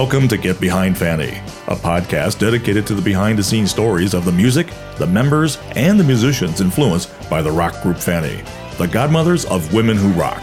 [0.00, 4.24] Welcome to Get Behind Fanny, a podcast dedicated to the behind the scenes stories of
[4.24, 8.42] the music, the members, and the musicians influenced by the rock group Fanny,
[8.78, 10.40] the godmothers of women who rock.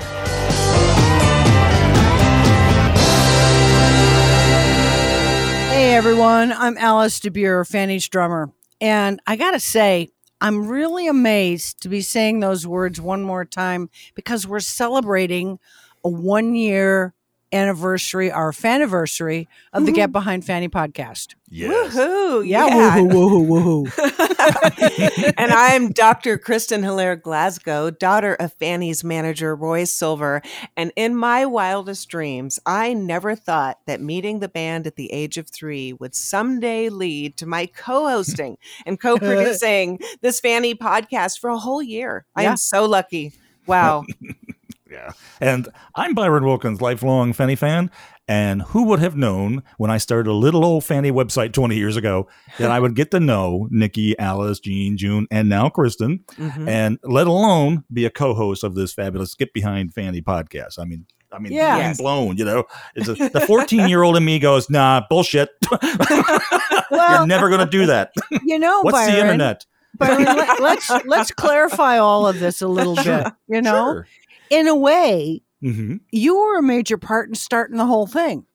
[5.71, 8.51] Hey everyone, I'm Alice de Buhr, Fanny's drummer.
[8.79, 13.89] And I gotta say, I'm really amazed to be saying those words one more time
[14.13, 15.57] because we're celebrating
[16.03, 17.15] a one year
[17.51, 19.95] anniversary, our faniversary of the mm-hmm.
[19.95, 21.35] Get Behind Fanny podcast.
[21.49, 21.95] Yes.
[21.95, 22.47] Woohoo!
[22.47, 22.97] Yeah, Yeah.
[22.97, 25.33] woohoo, woohoo, woohoo.
[25.37, 26.37] and I'm Dr.
[26.37, 30.41] Kristen Hilaire Glasgow, daughter of Fanny's manager Roy Silver.
[30.75, 35.37] And in my wildest dreams, I never thought that meeting the band at the age
[35.37, 41.57] of three would someday lead to my co-hosting and co-producing this Fanny podcast for a
[41.57, 42.25] whole year.
[42.35, 43.33] I am so lucky.
[43.65, 44.05] Wow.
[44.97, 45.11] Yeah.
[45.39, 47.91] And I'm Byron Wilkins, lifelong Fanny fan.
[48.27, 51.95] And who would have known when I started a little old Fanny website 20 years
[51.95, 56.67] ago that I would get to know Nikki, Alice, Jean, June, and now Kristen, Mhm.
[56.67, 60.79] and let alone be a co-host of this fabulous Get Behind Fanny podcast.
[60.79, 61.77] I mean, I mean, Yeah.
[61.77, 62.37] mind blown.
[62.37, 62.63] You know,
[62.95, 65.49] it's a, the 14 year old in me goes, "Nah, bullshit.
[66.89, 68.13] Well, You're never going to do that.
[68.45, 69.65] you know, What's Byron, the internet?"
[69.97, 73.27] Byron, let, let's let's clarify all of this a little bit.
[73.47, 74.07] You know, Sure.
[74.49, 78.45] In a way, hmm you were a major part in starting the whole thing.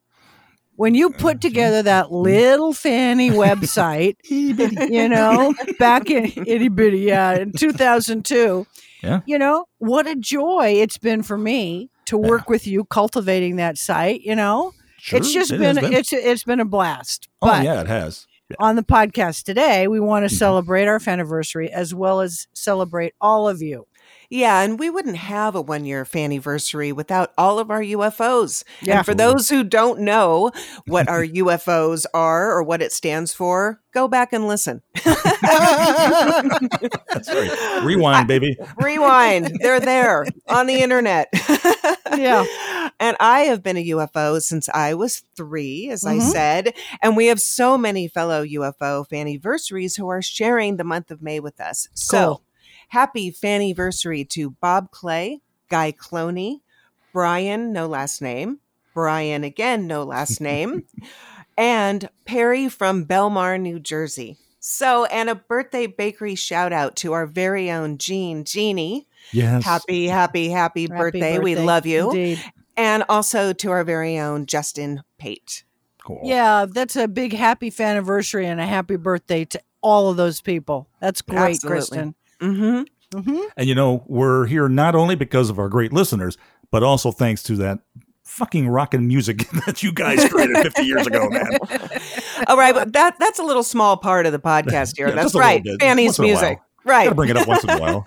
[0.76, 7.36] When you put together that little fanny website, you know, back in itty bitty, yeah,
[7.38, 8.66] in 2002,
[9.02, 9.20] Yeah.
[9.26, 13.77] you know, what a joy it's been for me to work with you cultivating that
[13.78, 14.72] site, you know.
[14.98, 17.28] Sure, it's just it been, has it's it's been a blast.
[17.42, 18.27] oh But yeah, it has.
[18.58, 20.38] on the podcast today, we want to Mhm.
[20.38, 23.86] celebrate our anniversary as well as celebrate all of you.
[24.32, 28.64] Yeah, and we wouldn't have a one year Fanniversary without all of our UFOs.
[28.80, 28.96] Yeah.
[28.98, 30.52] And for those who don't know
[30.86, 34.80] what our UFOs are or what it stands for, go back and listen.
[35.04, 35.22] That's
[37.28, 37.80] right.
[37.84, 38.56] Rewind, baby.
[38.78, 39.58] Rewind.
[39.60, 41.28] They're there on the internet.
[42.16, 42.46] Yeah.
[43.00, 46.30] And I have been a UFO since I was three, as I Mhm.
[46.30, 46.74] said.
[47.00, 51.40] And we have so many fellow UFO Fanniversaries who are sharing the month of May
[51.40, 51.88] with us.
[51.94, 52.42] So Cool.
[52.92, 56.61] Happy Fanniversary to Bob Clay, Guy Cloney,
[57.14, 58.61] Brian, no last name,
[58.92, 60.85] Brian again, no last name,
[61.57, 64.36] and Perry from Belmar, New Jersey.
[64.61, 69.09] So, and a birthday bakery shout out to our very own Jean Jeannie.
[69.33, 69.64] Yes.
[69.64, 71.39] Happy, happy, happy, Happy birthday.
[71.39, 72.11] We love you.
[72.11, 72.45] Indeed.
[72.77, 75.64] And also to our very own Justin Pate.
[76.05, 76.20] Cool.
[76.24, 80.89] Yeah, that's a big happy anniversary and a happy birthday to all of those people.
[81.01, 81.69] That's great, Absolutely.
[81.69, 82.14] Kristen.
[82.42, 83.20] Mm-hmm.
[83.20, 86.36] hmm And you know, we're here not only because of our great listeners,
[86.70, 87.79] but also thanks to that
[88.25, 91.47] fucking rockin' music that you guys created 50 years ago, man.
[92.47, 95.08] All right, but that that's a little small part of the podcast here.
[95.13, 95.63] Yeah, that's just a little right.
[95.64, 95.80] bit.
[95.80, 96.58] Fanny's Once in a music.
[96.85, 97.14] Gotta Right.
[97.17, 98.05] bring it up once in a while.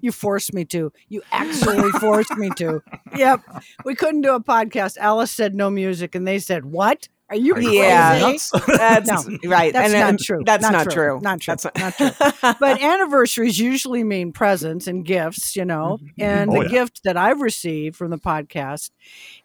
[0.00, 0.92] You forced me to.
[1.08, 2.80] You actually forced me to.
[3.16, 3.40] Yep.
[3.84, 4.96] We couldn't do a podcast.
[4.98, 7.08] Alice said no music, and they said, What?
[7.30, 7.76] Are you Are you crazy?
[7.78, 8.18] Yeah.
[8.20, 8.50] nuts?
[8.66, 9.72] That's No, right.
[9.72, 10.42] that's and, not and true.
[10.44, 10.92] That's Not not, true.
[10.92, 11.20] true.
[11.22, 11.54] Not true.
[11.56, 12.52] That's Not true.
[12.60, 15.98] But anniversaries usually mean presents and gifts, you know.
[16.00, 16.22] Mm-hmm.
[16.22, 16.22] Mm-hmm.
[16.22, 16.68] And Oh, the yeah.
[16.70, 18.90] gift that I've received from the podcast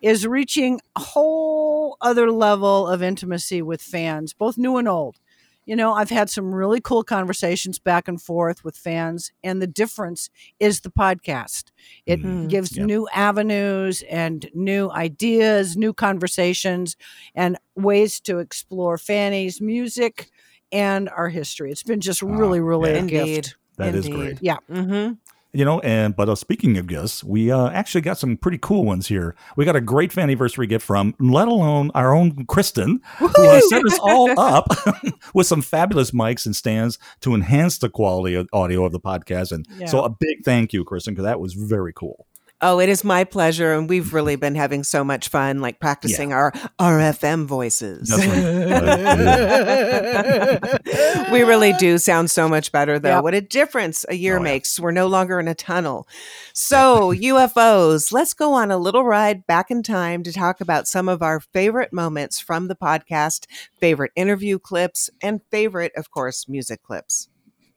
[0.02, 5.18] is reaching a whole other level of intimacy with fans, both new and old.
[5.66, 9.68] You know, I've had some really cool conversations back and forth with fans, and the
[9.68, 10.30] difference
[10.60, 11.66] is the podcast.
[12.06, 12.50] It Mhm.
[12.50, 12.86] gives Yeah.
[12.86, 16.98] new avenues and new ideas, new conversations,
[17.34, 20.30] and ways to explore Fanny's music
[20.72, 21.72] and our history.
[21.72, 22.96] It's been just really, really yeah.
[22.96, 23.16] a Indeed.
[23.44, 23.56] gift.
[23.78, 24.18] That is Indeed.
[24.20, 24.38] great.
[24.42, 24.58] Yeah.
[24.70, 25.14] Mm-hmm.
[25.56, 28.86] You know, and but uh, speaking of gifts, we uh, actually got some pretty cool
[28.86, 29.36] ones here.
[29.56, 33.86] We got a great anniversary gift from, let alone our own Kristen, who uh, set
[33.86, 34.68] us all up
[35.36, 39.52] with some fabulous mics and stands to enhance the quality of audio of the podcast.
[39.52, 39.86] And Yeah.
[39.86, 42.26] so, a big thank you, Kristen, because that was very cool.
[42.66, 46.32] Oh, it is my pleasure, and we've really been having so much fun, like practicing
[46.32, 48.10] our RFM voices.
[51.32, 53.16] We really do sound so much better, though.
[53.16, 53.24] Yep.
[53.24, 54.44] What a difference a year Oh, yeah.
[54.44, 54.80] makes.
[54.80, 56.08] We're no longer in a tunnel.
[56.54, 61.10] So, UFOs, let's go on a little ride back in time to talk about some
[61.10, 63.48] of our favorite moments from the podcast,
[63.80, 67.30] favorite interview clips, and favorite, of course, music clips.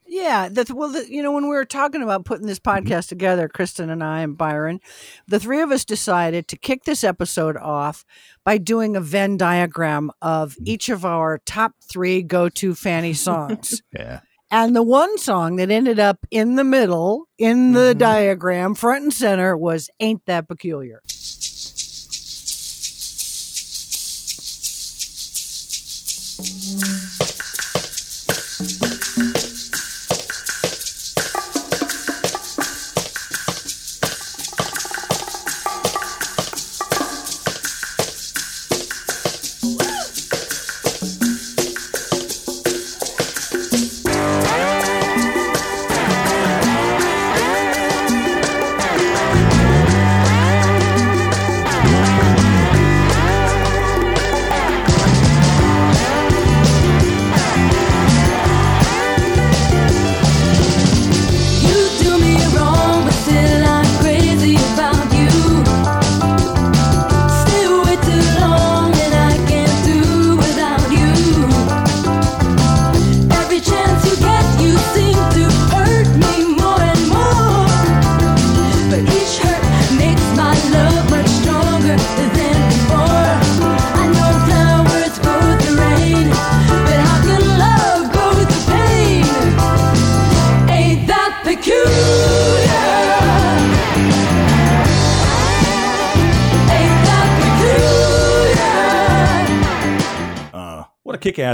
[0.08, 0.90] Yeah, well.
[0.92, 2.86] The, you know, when we were talking about putting this mm-hmm.
[2.86, 4.80] podcast together, Kristen and I and Byron,
[5.26, 8.04] the three of us decided to kick this episode off
[8.44, 10.64] by doing a Venn diagram of mm-hmm.
[10.66, 13.82] each of our top three go-to Fanny songs.
[13.92, 14.20] yeah.
[14.50, 17.98] And the one song that ended up in the middle in the mm-hmm.
[17.98, 21.02] diagram, front and center, was "Ain't That Peculiar."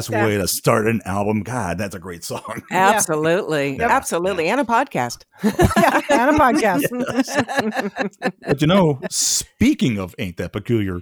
[0.00, 1.43] What a way to start an album.
[1.43, 2.62] God, that's a great song.
[2.71, 3.81] Absolutely.
[3.81, 4.49] Absolutely.
[4.49, 5.25] And a podcast.
[5.43, 6.83] yeah, and a podcast.
[8.47, 11.00] But you know, speaking of Ain't That Peculiar,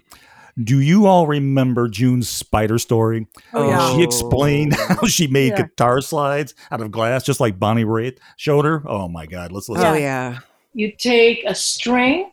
[0.63, 3.27] do you all remember June's spider story?
[3.53, 3.95] Oh, yeah.
[3.95, 4.97] She explained oh.
[5.01, 5.63] how she made Yeah.
[5.63, 8.83] guitar slides out of glass, just like Bonnie Raitt showed her.
[8.89, 9.87] Oh my God, let's listen.
[9.87, 10.39] Oh, yeah.
[10.75, 12.31] you take a string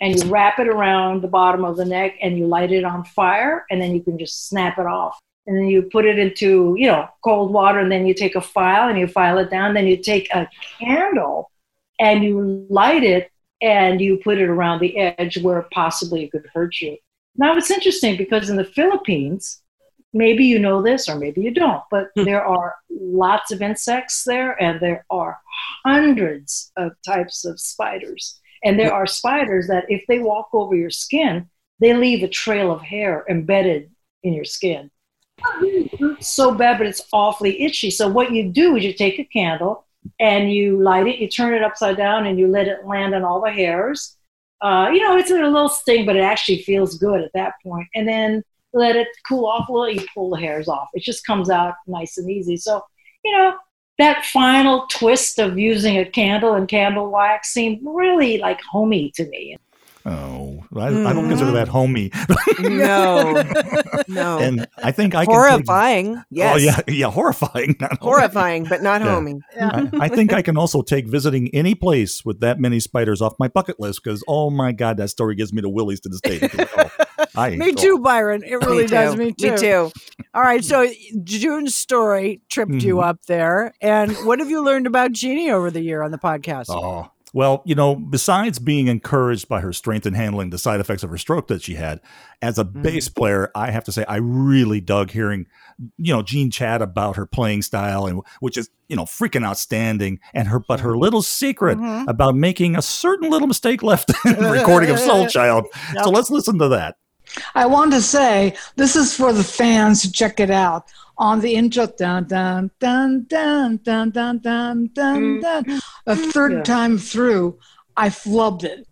[0.00, 3.04] and you wrap it around the bottom of the neck and you light it on
[3.04, 6.74] fire and then you can just snap it off and then you put it into
[6.78, 9.74] you know cold water and then you take a file and you file it down.
[9.74, 10.48] Then you take a
[10.78, 11.50] candle
[11.98, 13.30] and you light it
[13.60, 16.96] and you put it around the edge where possibly it could hurt you.
[17.36, 19.60] Now it's interesting because in the philippines
[20.12, 22.22] maybe you know this or maybe you don't but hmm.
[22.22, 25.38] there are lots of insects there and there are
[25.84, 28.40] hundreds of types of spiders.
[28.62, 28.94] And there hmm.
[28.94, 31.50] are spiders that if they walk over your skin
[31.80, 33.90] they leave a trail of hair embedded
[34.22, 34.90] in your skin
[36.20, 37.90] so bad but it's awfully itchy.
[37.90, 39.84] So what you do is you take a candle
[40.20, 43.24] and you light it you turn it upside down and you let it land on
[43.24, 44.16] all the hairs.
[44.60, 47.88] Uh, you know it's a little sting but it actually feels good at that point.
[47.94, 48.42] and then
[48.72, 49.68] let it cool off.
[49.68, 50.88] A little you pull the hairs off.
[50.94, 52.56] It just comes out nice and easy.
[52.56, 52.82] So
[53.24, 53.56] you know
[53.98, 59.26] that final twist of using a candle and candle wax seemed really like homey to
[59.28, 59.56] me.
[60.04, 62.10] Oh, I, I don't consider that homey.
[62.60, 63.42] No.
[64.06, 64.38] No.
[64.38, 65.34] and I think I can.
[65.34, 66.16] Horrifying.
[66.16, 66.54] Take, Yes.
[66.54, 67.74] Oh yeah, yeah, horrifying.
[67.80, 68.10] not homey.
[68.12, 69.14] Horrifying, but not Yeah.
[69.14, 69.40] homey.
[69.60, 73.34] I, I think I can also take visiting any place with that many spiders off
[73.38, 76.20] my bucket list because oh my god, that story gives me the willies to this
[76.20, 76.48] day.
[76.76, 76.90] Oh,
[77.36, 78.42] I, Me too, Byron.
[78.44, 79.14] It really Me does.
[79.14, 79.18] too.
[79.18, 79.50] Me too.
[79.52, 79.90] Me too.
[80.34, 80.62] All right.
[80.64, 80.86] So
[81.24, 83.04] June's story tripped you Mhm.
[83.04, 83.72] up there.
[83.80, 86.66] And what have you learned about Jeannie over the year on the podcast?
[86.68, 87.10] Oh.
[87.34, 91.10] Well, you know, besides being encouraged by her strength in handling the side effects of
[91.10, 92.00] her stroke that she had,
[92.40, 95.46] as a bass player, I have to say I really dug hearing,
[95.98, 100.20] you know, Jean chat about her playing style and which is, you know, freaking outstanding.
[100.32, 102.06] And her but her little secret Mhm.
[102.08, 105.66] about making a certain little mistake left in the recording of Soul Child.
[106.04, 106.94] So let's listen to that.
[107.54, 111.54] I want to say this is for the fans to check it out on the
[111.54, 111.86] intro.
[111.86, 115.22] Dun dun dun dun dun dun dun dun.
[115.22, 115.40] Mm.
[115.40, 115.80] dun.
[116.06, 116.62] A third yeah.
[116.62, 117.58] time through,
[117.96, 118.86] I flubbed it.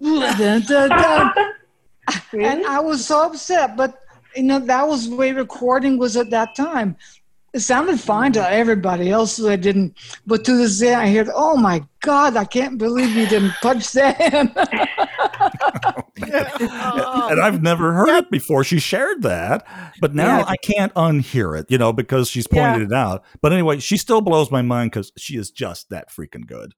[0.00, 1.32] dun, dun, dun.
[2.32, 2.44] really?
[2.44, 4.00] And I was so upset, but
[4.36, 6.96] you know that was the way recording was at that time.
[7.52, 9.94] It sounded fine to everybody else that didn't,
[10.26, 13.92] but to this day I hear, "Oh my God, I can't believe you didn't punch
[13.92, 14.52] them."
[16.16, 18.64] in." and I've never heard it before.
[18.64, 19.66] She shared that,
[20.00, 20.44] but now Yeah.
[20.46, 23.24] I can't unhear it, you know, because she's pointed it out.
[23.40, 26.74] But anyway, she still blows my mind because she is just that freaking good.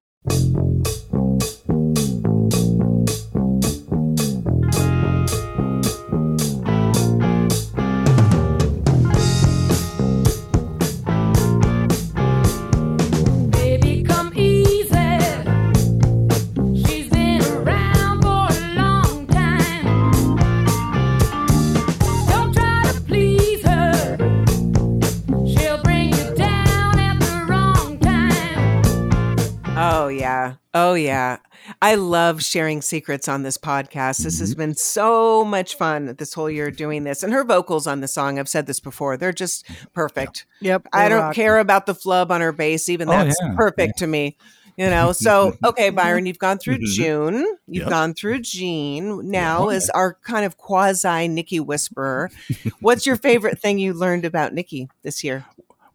[30.86, 31.38] Oh, yeah.
[31.82, 34.22] I love sharing secrets on this podcast.
[34.22, 37.24] This has been so much fun this whole year doing this.
[37.24, 40.46] And her vocals on the song, I've said this before, they're just perfect.
[40.60, 40.86] Yep.
[40.92, 41.34] I don't rock.
[41.34, 43.54] care about the flub on her bass, even Oh, that's yeah.
[43.56, 44.36] perfect to me.
[44.76, 46.86] You know, so okay, Byron, you've gone through Mhm.
[46.94, 47.34] June,
[47.66, 47.88] you've Yep.
[47.90, 49.28] gone through Jean.
[49.28, 49.76] Now, Yeah.
[49.76, 52.30] as our kind of quasi Nikki whisperer,
[52.80, 55.46] what's your favorite thing you learned about Nikki this year?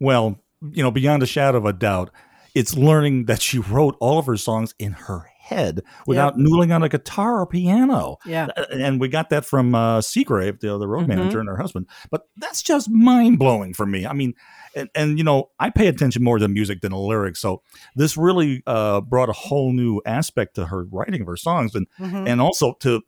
[0.02, 0.38] Well,
[0.74, 2.10] you know, beyond a shadow of a doubt,
[2.56, 6.82] it's learning that she wrote all of her songs in her head without noodling on
[6.84, 8.18] a guitar or piano.
[8.26, 8.48] Yeah.
[8.72, 11.10] And we got that from uh, Seagrave, the, the road Mhm.
[11.10, 11.88] manager, and her husband.
[12.10, 14.06] But that's just mind blowing for me.
[14.06, 14.34] I mean,
[14.76, 17.42] and, and you know, I pay attention more to music than the lyrics.
[17.42, 17.64] So
[17.96, 21.88] this really uh, brought a whole new aspect to her writing of her songs, and
[22.00, 22.28] Mhm.
[22.30, 23.02] and also to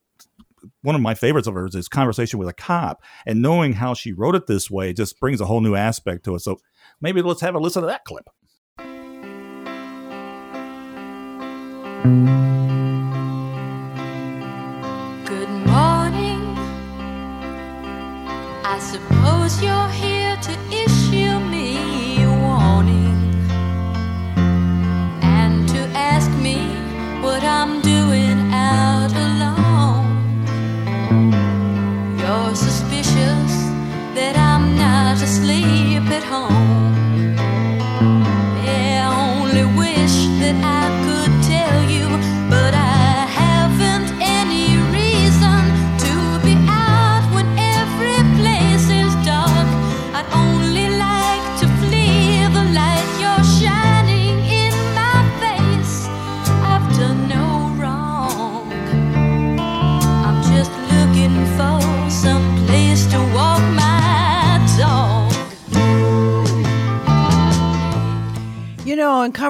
[0.81, 4.13] one of my favorites of hers is conversation with a cop and knowing how she
[4.13, 6.57] wrote it this way just brings a whole new aspect to it so
[7.01, 8.29] maybe let's have a listen to that clip
[12.03, 12.11] Good
[15.65, 16.43] morning.
[18.65, 20.72] I suppose you're here to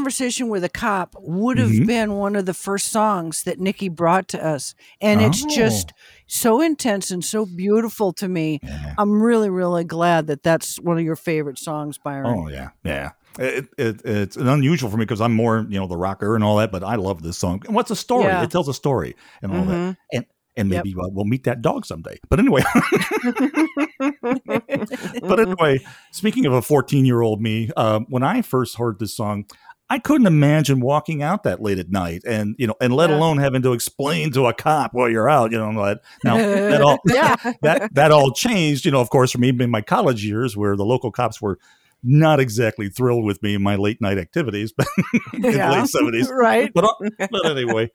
[0.07, 1.87] conversation with a cop would have Mhm.
[1.87, 4.75] been one of the first songs that Nikki brought to us.
[4.99, 5.49] And it's Oh.
[5.49, 5.93] just
[6.27, 8.59] so intense and so beautiful to me.
[8.61, 8.95] Yeah.
[8.97, 12.25] I'm really, really glad that that's one of your favorite songs, Byron.
[12.27, 15.95] oh yeah yeah it, it, it's unusual for me because i'm more you know the
[15.97, 18.43] rocker and all that but i love this song and what's a story Yeah.
[18.43, 19.97] it tells a story and all that Mhm.
[20.13, 20.85] and and Yep.
[20.85, 22.61] maybe uh, we'll meet that dog someday but anyway
[25.21, 25.79] but anyway,
[26.11, 29.45] speaking of a 14 year old me, uh, when I first heard this song,
[29.93, 33.17] I couldn't imagine walking out that late at night and, you know, and let Yeah.
[33.17, 36.81] alone having to explain to a cop while you're out, you know, that now that
[36.81, 37.35] all, Yeah.
[37.61, 40.75] that, that all changed, you know, of course, for me in my college years where
[40.75, 41.59] the local cops were
[42.01, 44.87] not exactly thrilled with me in my late night activities, but
[45.33, 46.27] in the late 70s.
[46.29, 46.71] right.
[46.73, 47.91] But, uh, but anyway,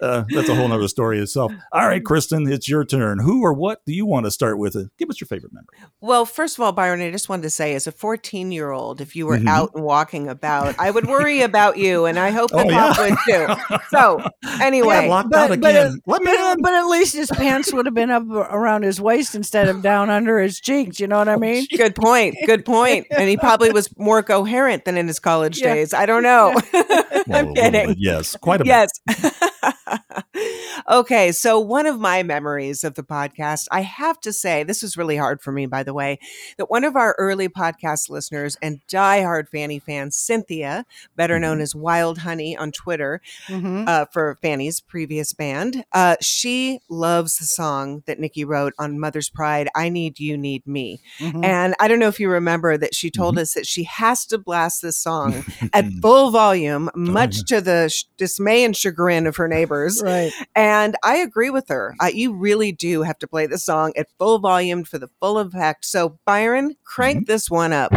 [0.00, 1.52] uh, that's a whole nother story itself.
[1.72, 3.18] All right, Kristen, it's your turn.
[3.18, 4.76] Who or what do you want to start with?
[4.76, 5.88] Uh, Give us your favorite memory.
[6.00, 9.00] Well, first of all, Byron, I just wanted to say, as a 14 year old,
[9.00, 9.48] if you were Mhm.
[9.48, 12.96] out and walking about, I would worry about you, and I hope the Oh, cop
[12.98, 13.46] yeah.
[13.48, 13.78] would too.
[13.90, 14.20] So,
[14.60, 16.00] anyway, yeah, locked but- out but, again.
[16.06, 16.62] Let me But, in.
[16.62, 20.10] but at least his pants would have been up around his waist instead of down
[20.10, 21.00] under his cheeks.
[21.00, 21.66] You know what I mean?
[21.76, 22.36] good point.
[22.46, 23.06] Good point.
[23.10, 25.74] And he probably was more coherent than in his college Yeah.
[25.74, 25.94] days.
[25.94, 26.54] I don't know.
[26.72, 27.94] Well, a I'm little kidding.
[27.98, 28.68] yes, quite a bit.
[28.68, 28.90] Yes.
[30.90, 31.32] okay.
[31.32, 35.16] So, one of my memories of the podcast, I have to say, this was really
[35.16, 36.18] hard for me, by the way,
[36.58, 40.84] that one of our early podcast listeners and diehard Fanny fan, Cynthia,
[41.16, 43.88] better known as Wild Honey on Twitter, Mhm.
[43.88, 49.28] uh, for Fanny's previous band, uh, she loves the song that Nikki wrote on Mother's
[49.30, 51.00] Pride, I Need You, Need Me.
[51.18, 51.44] Mhm.
[51.44, 53.20] And I don't know if you remember that she Mm-hmm.
[53.22, 57.88] told us that she has to blast this song at full volume, much to the
[57.88, 60.02] sh- dismay and chagrin of her neighbors.
[60.02, 60.32] Right.
[60.54, 61.94] And I agree with her.
[62.00, 65.38] Uh, you really do have to play the song at full volume for the full
[65.38, 65.84] effect.
[65.84, 67.32] So, Byron, crank Mm-hmm.
[67.32, 67.92] this one up.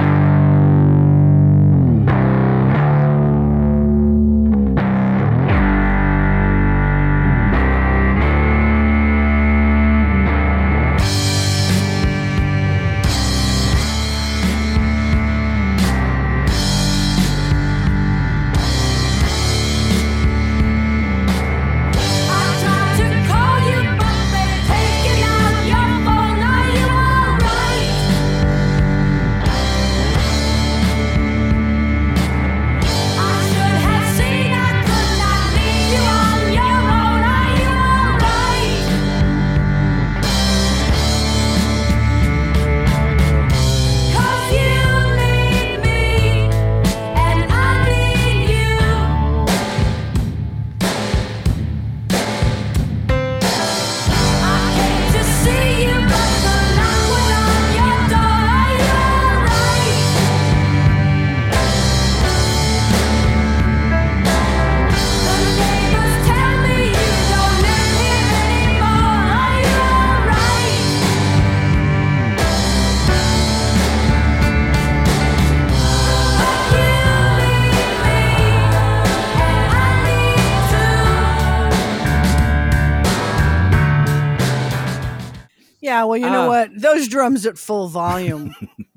[85.97, 86.49] Yeah, well, you know Oh.
[86.49, 86.69] what?
[86.79, 88.53] Those drums at full volume,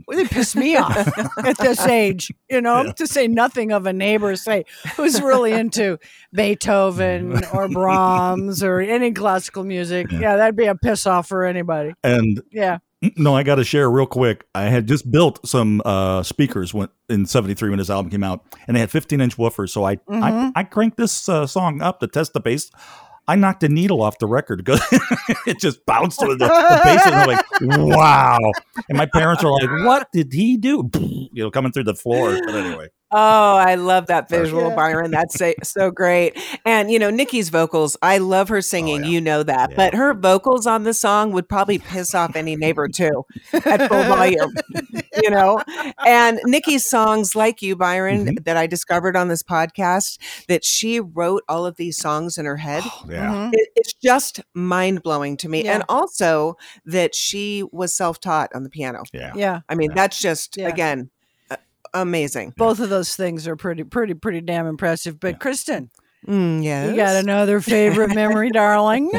[0.06, 2.30] well, they piss me off at this age.
[2.50, 4.64] You know, to say nothing of a neighbor, say
[4.96, 5.98] who's really into
[6.34, 10.10] Beethoven or Brahms or any classical music.
[10.12, 11.94] Yeah, that'd be a piss off for anybody.
[12.04, 12.78] And Yeah.
[13.16, 14.44] no, I got to share real quick.
[14.54, 18.44] I had just built some uh, speakers when, in '73 when this album came out,
[18.68, 19.70] and they had 15 inch woofers.
[19.70, 22.70] So I I, I cranked this uh, song up to test the bass.
[23.30, 24.68] I knocked a needle off the record
[25.46, 27.06] it just bounced with the, the bass.
[27.06, 27.44] And I'm like,
[27.96, 28.38] wow.
[28.88, 30.90] And my parents are like, what did he do?
[31.32, 32.36] You know, coming through the floor.
[32.44, 32.88] But anyway.
[33.12, 34.76] Oh, I love that visual, Yeah.
[34.76, 35.10] Byron.
[35.10, 36.38] That's so, so great.
[36.64, 39.00] And, you know, Nikki's vocals, I love her singing.
[39.02, 39.10] Oh, yeah.
[39.10, 39.70] You know that.
[39.70, 39.76] Yeah.
[39.76, 44.04] But her vocals on the song would probably piss off any neighbor too at full
[44.04, 44.52] volume,
[45.22, 45.60] you know?
[46.06, 48.42] And Nikki's songs, like you, Byron, Mm-hmm.
[48.44, 52.56] that I discovered on this podcast, that she wrote all of these songs in her
[52.58, 52.84] head.
[53.08, 53.32] Yeah.
[53.32, 53.50] Mhm.
[53.54, 55.64] It, it's just mind blowing to me.
[55.64, 55.74] Yeah.
[55.74, 59.02] And also that she was self taught on the piano.
[59.12, 59.32] Yeah.
[59.34, 59.60] Yeah.
[59.68, 59.94] I mean, Yeah.
[59.96, 60.68] that's just, Yeah.
[60.68, 61.10] again,
[61.94, 62.54] amazing.
[62.56, 65.18] Both of those things are pretty, pretty, pretty damn impressive.
[65.20, 65.90] But Kristen,
[66.28, 66.90] Mm, yes.
[66.90, 69.10] you got another favorite memory, darling?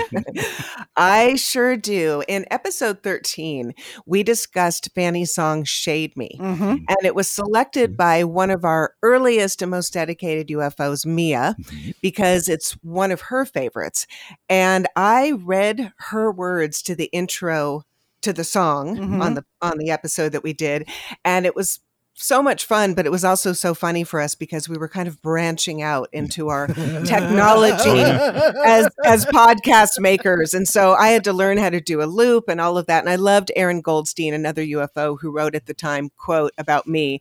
[0.95, 2.23] I sure do.
[2.27, 3.73] In episode 13,
[4.05, 6.37] we discussed Fanny's song Shade Me.
[6.39, 6.61] Mm-hmm.
[6.61, 11.55] And it was selected by one of our earliest and most dedicated UFOs, Mia,
[12.03, 14.05] because it's one of her favorites.
[14.47, 17.81] And I read her words to the intro
[18.21, 19.35] to the song on Mhm.
[19.35, 20.87] the on the episode that we did.
[21.25, 21.79] And it was
[22.13, 25.07] so much fun, but it was also so funny for us because we were kind
[25.07, 26.19] of branching out mm.
[26.19, 26.67] into our
[27.05, 30.53] technology as as podcast makers.
[30.53, 32.99] And so i had to learn how to do a loop and all of that.
[32.99, 37.19] And i loved aaron goldstein another ufo who wrote at the time quote about me.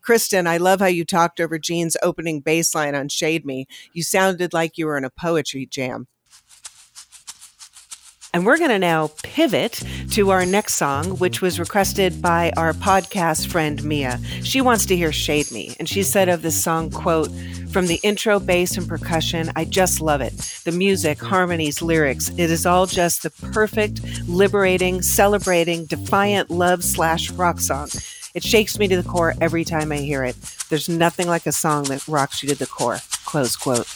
[0.00, 3.66] Kristen i love how you talked over Jean's opening bass line on shade me.
[3.92, 6.08] You sounded like you were in a poetry jam
[8.32, 12.72] and we're going to now pivot to our next song, which was requested by our
[12.72, 14.18] podcast friend Mia.
[14.42, 15.76] She wants to hear Shade Me.
[15.78, 17.30] And she said of this song, quote,
[17.70, 20.32] from the intro, bass, and percussion, I just love it.
[20.64, 27.30] The music, harmonies, lyrics, it is all just the perfect, liberating, celebrating, defiant love slash
[27.30, 27.88] rock song.
[28.34, 30.36] It shakes me to the core every time I hear it.
[30.70, 32.98] There's nothing like a song that rocks you to the core.
[33.24, 33.88] Close quote.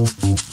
[0.00, 0.49] Müzik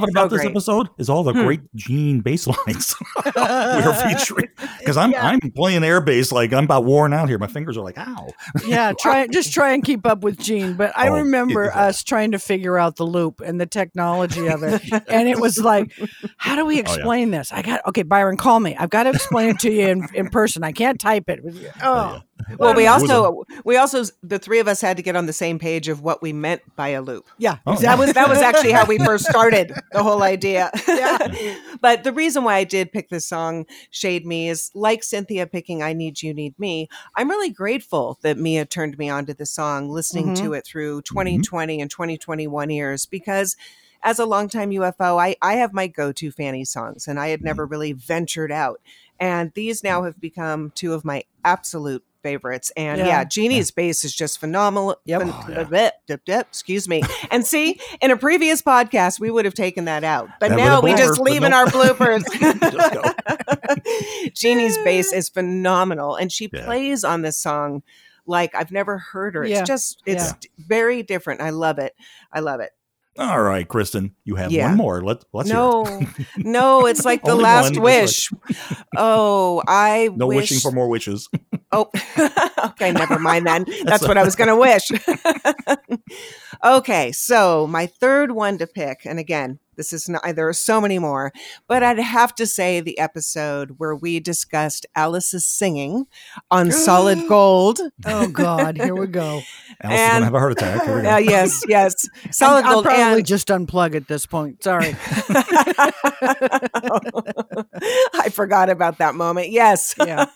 [0.00, 0.50] loving so about this great.
[0.50, 1.44] episode is all the Hmm.
[1.44, 2.94] great Jean bass lines
[3.36, 4.48] we're featuring.
[4.78, 5.26] Because I'm Yeah.
[5.26, 7.38] I'm playing air bass like I'm about worn out here.
[7.38, 8.28] My fingers are like, ow.
[8.66, 10.74] yeah, try just try and keep up with Jean.
[10.74, 14.46] But I Oh, remember it- us trying to figure out the loop and the technology
[14.48, 15.92] of it, and it was like,
[16.36, 16.80] how do we yeah.
[16.82, 17.52] explain this?
[17.52, 18.76] I got okay, Byron, call me.
[18.76, 20.64] I've got to explain it to you in, in person.
[20.64, 21.40] I can't type it.
[21.82, 22.20] Oh,
[22.58, 25.58] Well, we also we also the three of us had to get on the same
[25.58, 27.26] page of what we meant by a loop.
[27.38, 27.76] yeah, Oh.
[27.76, 30.70] That was that was actually how we first started the whole idea.
[30.86, 31.56] Yeah.
[31.80, 35.82] but the reason why I did pick this song, Shade Me, is like Cynthia picking
[35.82, 36.88] I Need You Need Me.
[37.16, 41.02] I'm really grateful that Mia turned me on to the song, listening to it through
[41.02, 43.56] 2020 and 2021 years because
[44.02, 47.66] as a longtime UFO, I, I have my go-to Fanny songs and I had never
[47.66, 48.80] really ventured out.
[49.18, 52.72] And these now have become two of my absolute favorites.
[52.76, 53.06] And Yeah.
[53.06, 54.96] yeah, Jeannie's bass is just phenomenal.
[55.04, 55.22] Yep.
[55.22, 55.64] phen- Oh, yeah.
[55.64, 57.02] bleh, dip, dip, excuse me.
[57.30, 60.28] And see, in a previous podcast, we would have taken that out.
[60.40, 61.74] But That now we been just over, leave in nope.
[61.74, 62.24] our bloopers.
[62.60, 64.30] Just go.
[64.34, 66.16] Jeannie's bass is phenomenal.
[66.16, 66.64] And she Yeah.
[66.64, 67.82] plays on this song
[68.26, 69.44] like I've never heard her.
[69.44, 70.32] It's just, it's Yeah.
[70.40, 71.40] d- very different.
[71.40, 71.94] I love it.
[72.32, 72.70] I love it.
[73.18, 74.68] All right, Kristen, you have Yeah.
[74.68, 75.02] one more.
[75.02, 76.08] Let's let's hear no, it.
[76.36, 78.30] no, it's like the last one, wish.
[78.46, 80.36] just Oh, I No wish.
[80.36, 81.28] wishing for more wishes.
[81.70, 81.90] Oh,
[82.64, 83.66] okay, never mind then.
[83.84, 84.90] That's what I was going to wish.
[86.64, 90.78] okay, so my third one to pick, and again, this is not, there are so
[90.80, 91.32] many more,
[91.66, 96.06] but I'd have to say the episode where we discussed Alice's singing
[96.50, 97.80] on Solid Gold.
[98.04, 99.40] Oh God, here we go.
[99.80, 100.84] Alice is And- going to have a heart attack.
[100.84, 100.98] Here.
[101.08, 101.94] Uh, yes, yes,
[102.30, 102.74] Solid gold.
[102.74, 104.62] I'll probably and- just unplug at this point.
[104.62, 104.94] Sorry.
[108.14, 109.50] I forgot about that moment.
[109.50, 109.94] Yes.
[110.04, 110.26] Yeah.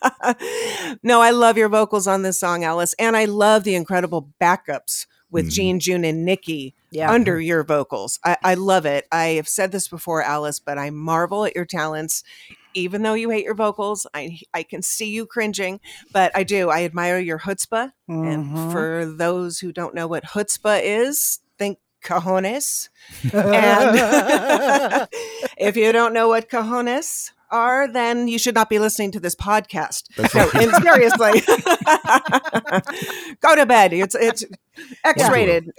[1.02, 2.94] no, I love your vocals on this song, Alice.
[2.98, 5.52] And I love the incredible backups with Mhm.
[5.52, 7.10] Jean, June, and Nikki Yeah.
[7.10, 8.20] under your vocals.
[8.24, 9.08] I, I love it.
[9.10, 12.22] I have said this before, Alice, but I marvel at your talents.
[12.74, 15.80] Even though you hate your vocals, I I can see you cringing,
[16.12, 16.70] but I do.
[16.70, 17.92] I admire your chutzpah.
[18.08, 18.32] Mhm.
[18.32, 22.88] And for those who don't know what chutzpah is, think cojones.
[23.32, 25.08] And
[25.58, 29.34] if you don't know what cojones are, then you should not be listening to this
[29.36, 30.04] podcast.
[30.16, 30.54] That's No, right.
[30.54, 31.40] and seriously,
[33.40, 33.92] go to bed.
[33.92, 34.44] It's it's
[35.04, 35.70] X-rated.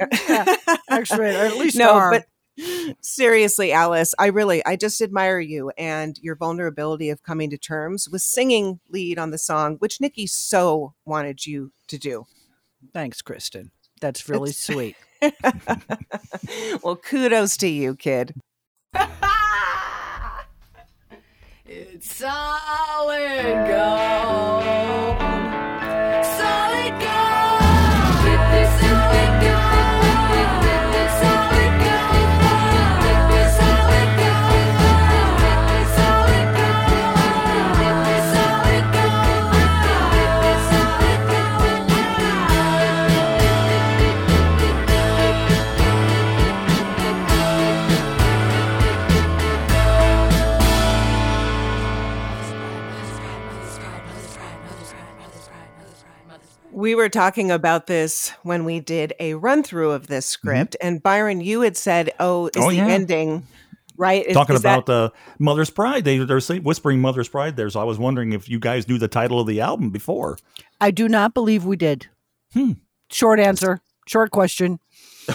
[0.89, 2.11] X-rated, or at least no, R.
[2.11, 2.25] but
[3.01, 8.07] seriously, Alice, I really, I just admire you and your vulnerability of coming to terms
[8.09, 12.25] with singing lead on the song, which Nikki so wanted you to do.
[12.93, 13.71] Thanks, Kristen.
[14.01, 14.95] That's really It's- sweet.
[16.83, 18.35] well, kudos to you, kid.
[21.75, 25.22] It's solid gold.
[57.03, 61.41] Were talking about this when we did a run through of this script, and Byron,
[61.41, 62.63] you had said, "Oh, is Mm-hmm.
[62.63, 62.87] Oh, the yeah.
[62.87, 63.47] ending
[63.97, 66.05] right?" Is- Talking is that- about uh, Mother's Pride.
[66.05, 67.69] They, they're saying, whispering Mother's Pride there.
[67.69, 70.37] So I was wondering if you guys knew the title of the album before.
[70.81, 72.07] I do not believe we did.
[72.53, 72.71] Hmm.
[73.11, 73.81] Short answer.
[74.07, 74.79] Short question.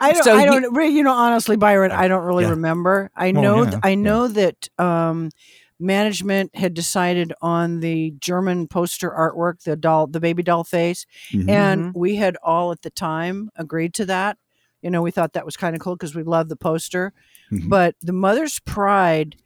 [0.00, 0.24] I don't.
[0.24, 0.74] So I you- don't.
[0.74, 2.50] re- You know, honestly, Byron, I don't really Yeah.
[2.50, 3.10] remember.
[3.14, 3.62] I Well, know.
[3.64, 3.94] yeah, th- I yeah.
[3.96, 5.30] know that um,
[5.78, 11.48] management had decided on the German poster artwork, the doll, the baby doll face, Mhm.
[11.50, 14.38] and we had all at the time agreed to that.
[14.82, 17.12] You know, we thought that was kind of cool because we loved the poster.
[17.52, 17.68] Mhm.
[17.68, 19.36] But the Mother's Pride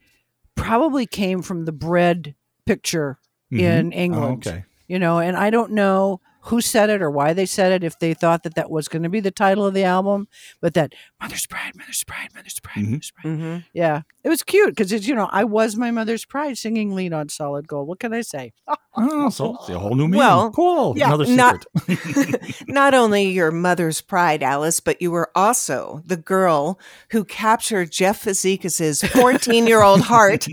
[0.55, 3.17] probably came from the bread picture
[3.51, 3.59] Mhm.
[3.59, 4.63] in Oh, England okay.
[4.87, 7.97] you know and i don't know who said it or why they said it if
[7.99, 10.27] they thought that that was going to be the title of the album
[10.61, 12.89] but that mother's pride mother's pride mother's pride Mhm.
[12.91, 13.63] mother's pride Mhm.
[13.73, 17.13] yeah it was cute because it's you know i was my mother's pride singing lean
[17.13, 18.53] on solid gold what can i say
[18.93, 20.17] Oh, so it's a whole new meaning.
[20.17, 20.97] Well, cool.
[20.97, 22.55] yeah, Another not- secret.
[22.67, 26.77] Not only your mother's pride, Alice, but you were also the girl
[27.11, 30.45] who captured Jeff Fazekis's 14 year old heart.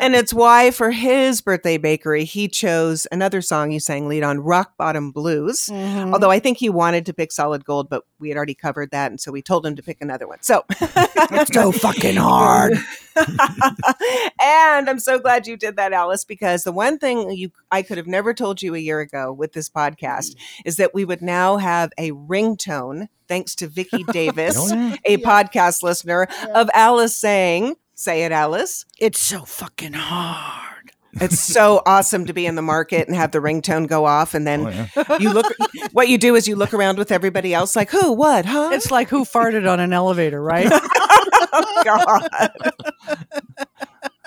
[0.00, 4.40] And it's why, for his birthday bakery, he chose another song you sang lead on,
[4.40, 5.66] Rock Bottom Blues.
[5.66, 6.12] Mm-hmm.
[6.12, 9.10] Although I think he wanted to pick Solid Gold, but we had already covered that.
[9.10, 10.38] And so we told him to pick another one.
[10.42, 12.74] So, it's so fucking hard
[14.40, 17.98] and I'm so glad you did that, Alice, because the one thing you I could
[17.98, 21.56] have never told you a year ago with this podcast is that we would now
[21.56, 24.96] have a ringtone, thanks to Vicki Davis, Oh, yeah.
[25.04, 31.82] a podcast listener, of Alice saying, "Say it, Alice." it's so fucking hard It's so
[31.86, 34.70] awesome to be in the market and have the ringtone go off, and then Oh,
[34.70, 35.18] yeah.
[35.18, 35.46] you look.
[35.92, 38.70] What you do is you look around with everybody else, like who, what, huh?
[38.72, 40.68] it's like who farted on an elevator right
[41.52, 42.28] oh, God.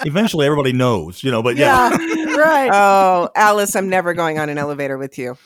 [0.06, 1.90] Eventually, everybody knows, you know, but yeah.
[2.36, 5.38] right Oh, Alice, I'm never going on an elevator with you.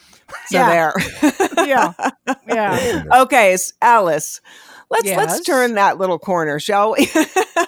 [0.46, 0.68] So Yeah.
[0.68, 1.64] there.
[1.66, 1.92] yeah
[2.48, 4.40] yeah okay, s- Alice.
[4.90, 7.10] Let's let's turn that little corner, shall we?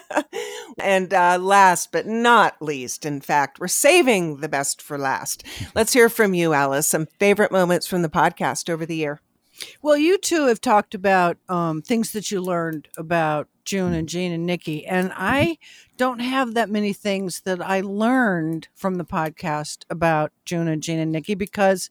[0.79, 5.45] and uh, last but not least, in fact, we're saving the best for last.
[5.75, 6.87] Let's hear from you, Alice.
[6.87, 9.21] Some favorite moments from the podcast over the year.
[9.83, 14.33] Well, you two have talked about um, things that you learned about June and Jean
[14.33, 15.59] and Nikki, and I
[15.99, 20.99] don't have that many things that I learned from the podcast about June and Jean
[20.99, 21.91] and Nikki because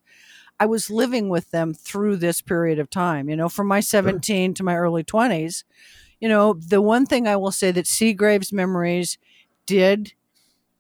[0.60, 3.30] I was living with them through this period of time.
[3.30, 5.64] You know, from my 17 to my early 20s.
[6.20, 9.18] You know, the one thing I will say that Seagrave's memories
[9.66, 10.14] did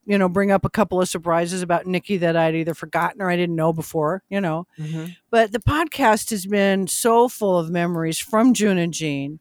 [0.05, 3.29] you know, bring up a couple of surprises about Nikki that I'd either forgotten or
[3.29, 4.65] I didn't know before, you know.
[4.79, 5.11] Mm-hmm.
[5.29, 9.39] But the podcast has been so full of memories from June and Jean,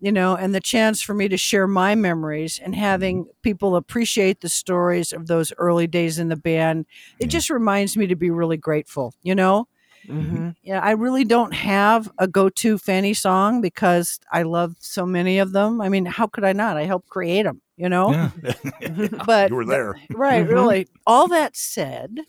[0.00, 4.40] you know, and the chance for me to share my memories and having people appreciate
[4.40, 6.86] the stories of those early days in the band,
[7.18, 7.28] it Yeah.
[7.32, 9.68] just reminds me to be really grateful, you know?
[10.08, 10.50] Mm-hmm.
[10.62, 15.38] Yeah, I really don't have a go to Fanny song because I love so many
[15.38, 15.80] of them.
[15.80, 16.76] I mean, how could I not?
[16.76, 18.10] I helped create them, you know?
[18.12, 18.30] Yeah.
[19.26, 19.94] But you were there.
[20.10, 20.50] Right, Mhm.
[20.50, 20.86] really.
[21.06, 22.20] All that said,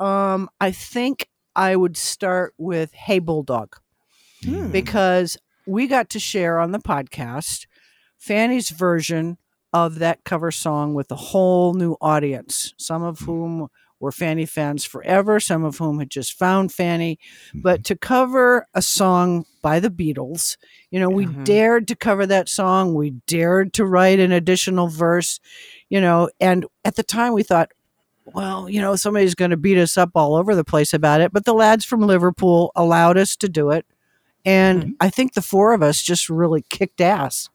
[0.00, 3.76] um, I think I would start with Hey Bulldog
[4.44, 4.70] Hmm.
[4.70, 5.36] because
[5.66, 7.66] we got to share on the podcast
[8.18, 9.38] Fanny's version
[9.72, 13.68] of that cover song with a whole new audience, some of whom
[14.04, 17.18] were Fanny fans forever, some of whom had just found Fanny.
[17.54, 20.56] But to cover a song by the Beatles,
[20.90, 21.44] you know, we Mhm.
[21.44, 22.94] dared to cover that song.
[22.94, 25.40] We dared to write an additional verse,
[25.88, 27.70] you know, and at the time we thought,
[28.26, 31.32] well, you know, somebody's going to beat us up all over the place about it.
[31.32, 33.86] But the lads from Liverpool allowed us to do it.
[34.44, 37.48] And I think the four of us just really kicked ass.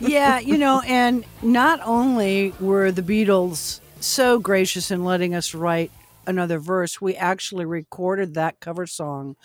[0.00, 5.90] Yeah, you know, and not only were the Beatles so gracious in letting us write
[6.26, 9.36] another verse, we actually recorded that cover song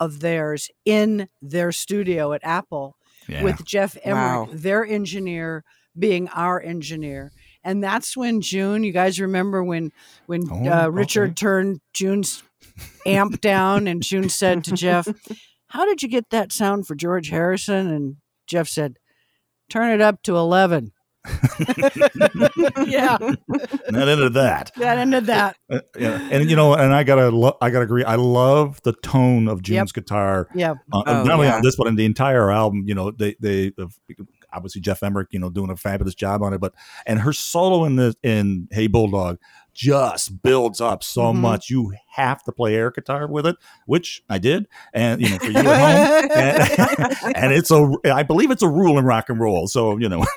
[0.00, 2.96] of theirs in their studio at Apple
[3.28, 3.42] Yeah.
[3.42, 4.48] with Geoff Emerick, Wow.
[4.52, 5.64] their engineer,
[5.98, 7.32] being our engineer.
[7.64, 9.90] And that's when June, you guys remember when
[10.26, 11.34] when Oh, uh, Richard okay.
[11.34, 12.42] turned June's
[13.06, 15.08] amp down and June said to Geoff,
[15.68, 17.88] How did you get that sound for George Harrison?
[17.90, 18.98] And Geoff said,
[19.68, 20.92] Turn it up to 11.
[22.86, 23.18] yeah,
[23.90, 24.70] Not into that.
[24.76, 25.56] that ended that.
[25.70, 26.28] Uh, yeah.
[26.30, 28.04] And you know, and I gotta, lo- I gotta agree.
[28.04, 30.48] I love the tone of June's guitar.
[30.54, 30.72] Yeah.
[30.92, 31.56] Uh, Oh, not only yeah.
[31.56, 32.84] on this, but on the entire album.
[32.86, 33.72] You know, they they
[34.52, 36.58] obviously Geoff Emerick, you know, doing a fabulous job on it.
[36.60, 36.74] But
[37.06, 39.38] and her solo in the in Hey Bulldog
[39.76, 41.36] just builds up so Mhm.
[41.36, 41.70] much.
[41.70, 45.46] You have to play air guitar with it, which I did, and you know, for
[45.46, 46.30] you at home,
[47.24, 49.66] and, and it's a, I believe it's a rule in rock and roll.
[49.68, 50.24] So you know,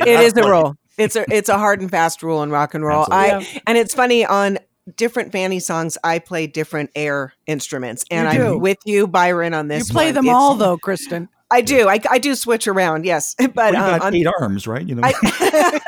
[0.00, 0.76] It is a rule.
[0.96, 3.06] It's a it's a hard and fast rule in rock and roll.
[3.12, 3.58] Absolutely.
[3.58, 4.58] I and it's funny on
[4.96, 5.96] different Fanny songs.
[6.02, 8.58] I play different air instruments, and I'm do.
[8.58, 9.88] with you, Byron, on this.
[9.88, 10.14] You play one.
[10.14, 11.28] them It's- all, though, Kristen.
[11.50, 11.88] I do.
[11.88, 13.04] I, I do switch around.
[13.04, 14.86] Yes, but Well, you uh, got on- eight arms, right?
[14.86, 15.02] You know.
[15.04, 15.80] I,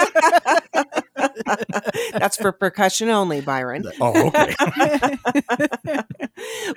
[2.12, 3.84] that's for percussion only, Byron.
[4.00, 4.54] oh, okay.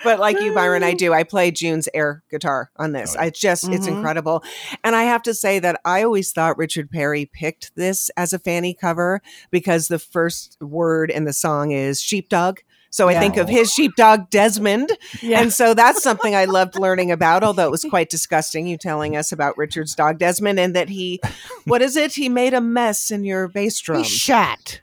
[0.04, 1.13] but like you, Byron, I do.
[1.13, 3.15] I play June's air guitar on this.
[3.15, 3.26] Oh, yeah.
[3.28, 3.98] I just, it's Mhm.
[3.98, 4.43] incredible.
[4.84, 8.39] And I have to say that I always thought Richard Perry picked this as a
[8.39, 12.60] Fanny cover because the first word in the song is sheepdog.
[12.93, 14.91] So I think of his sheepdog, Desmond.
[15.19, 15.41] Yeah.
[15.41, 18.67] And so that's something I loved learning about, although it was quite disgusting.
[18.67, 21.19] You telling us about Richard's dog, Desmond, and that he,
[21.65, 22.13] what is it?
[22.13, 24.03] He made a mess in your bass drum.
[24.03, 24.82] He shot.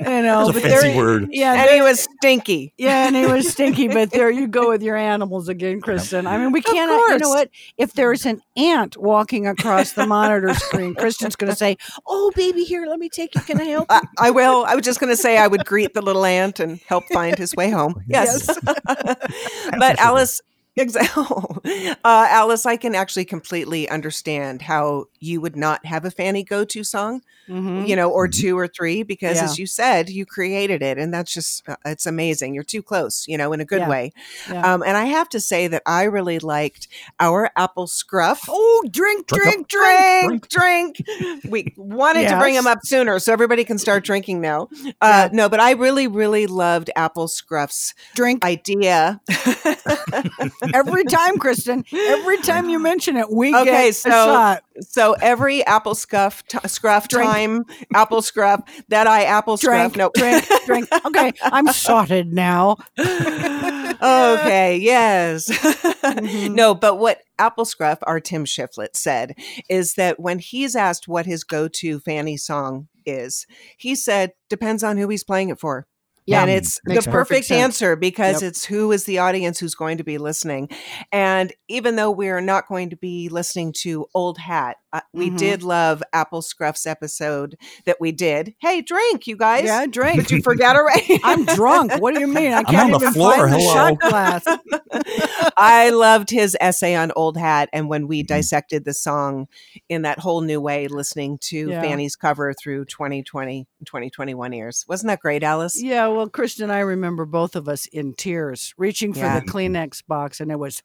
[0.00, 1.28] You know, That's a but fancy there- word.
[1.30, 2.72] Yeah, and he was stinky.
[2.78, 6.26] Yeah, and it was stinky, but there you go with your animals again, Kristen.
[6.26, 7.50] I mean, we can't, you know what?
[7.76, 12.64] If there's an ant walking across the monitor screen, Kristen's going to say, Oh, baby,
[12.64, 13.42] here, let me take you.
[13.42, 13.86] Can I help?
[13.90, 14.64] I, I will.
[14.66, 17.36] I was just going to say I would greet the little ant and help find
[17.38, 18.02] his way home.
[18.08, 18.46] Yes.
[18.64, 20.40] but Alice,
[20.76, 21.24] exactly.
[22.04, 26.82] Uh, Alice, I can actually completely understand how you would not have a Fanny go-to
[26.82, 27.86] song, Mhm.
[27.86, 28.40] you know, or Mhm.
[28.40, 29.44] two or three, because Yeah.
[29.44, 32.54] as you said, you created it, and that's just uh, it's amazing.
[32.54, 33.88] You're too close, you know, in a good Yeah.
[33.88, 34.12] way.
[34.48, 34.72] Yeah.
[34.74, 36.88] Um, and I have to say that I really liked
[37.20, 38.40] our apple scruff.
[38.48, 41.42] Oh, drink, Drink, drink, drink, drink.
[41.48, 42.64] We wanted to bring Yes.
[42.64, 44.68] them up sooner so everybody can start drinking now.
[45.00, 48.44] Uh, No, but I really, really loved Apple Scruff's drink.
[48.44, 49.20] idea.
[50.74, 54.62] Every time, Kristen, every time you mention it, we Okay, get a so- shot.
[54.80, 57.30] so every Apple Scuff t- Scruff Drink.
[57.30, 59.96] time, Apple Scruff, that I Apple Drink, Scruff.
[59.96, 60.10] No.
[60.14, 60.88] drink, drink.
[61.06, 62.76] Okay, I'm sorted now.
[62.98, 65.48] okay, yes.
[65.48, 66.54] Mm-hmm.
[66.54, 69.34] no, but what Apple Scruff, our Tim Shiflett, said
[69.68, 74.82] is that when he's asked what his go to Fanny song is, he said, depends
[74.84, 75.86] on who he's playing it for.
[76.30, 78.48] Yeah, and it's the perfect perfect answer because Yep.
[78.50, 80.68] it's who is the audience who's going to be listening.
[81.10, 85.38] And even though we're not going to be listening to Old Hat, uh, we Mhm.
[85.38, 88.54] did love Apple Scruff's episode that we did.
[88.60, 89.64] Hey, drink, you guys.
[89.64, 90.16] Yeah, drink.
[90.22, 91.20] But you forgot already.
[91.22, 91.92] I'm drunk.
[92.00, 92.52] What do you mean?
[92.52, 93.36] I I'm can't on the even floor.
[93.36, 93.72] find the Hello.
[93.74, 94.44] shot glass.
[95.56, 98.26] I loved his essay on Old Hat and when we Mhm.
[98.26, 99.46] dissected the song
[99.88, 101.82] in that whole new way, listening to Yeah.
[101.82, 104.84] Fanny's cover through 2020 and 2021 years.
[104.88, 105.80] Wasn't that great, Alice?
[105.80, 109.40] Yeah, well, Kristen and I remember both of us in tears, reaching for Yeah.
[109.40, 110.82] the Kleenex box, and it was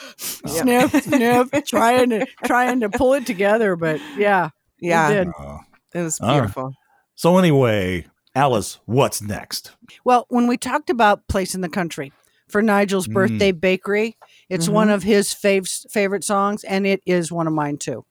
[0.46, 0.88] Yeah.
[0.88, 3.76] sniff, sniff, trying to trying to pull it together.
[3.76, 5.28] But yeah, Yeah, did.
[5.38, 5.58] Uh,
[5.94, 6.34] it was All right.
[6.40, 6.72] beautiful.
[7.14, 9.72] so anyway, Alice, what's next?
[10.04, 12.12] Well, when we talked about place in the country
[12.48, 13.12] for Nigel's Mm.
[13.14, 14.16] birthday bakery,
[14.48, 14.72] it's Mhm.
[14.72, 18.04] one of his fav- favorite songs, and it is one of mine too.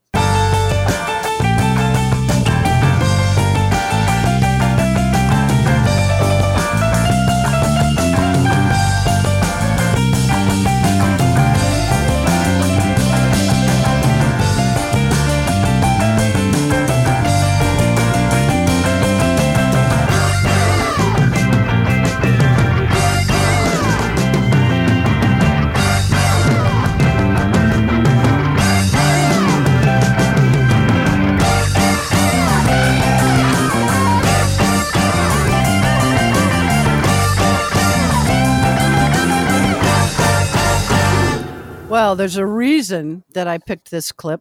[42.16, 44.40] Well, there's a reason that I picked this clip.